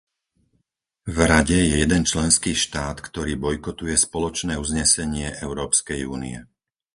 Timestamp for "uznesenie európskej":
4.63-6.01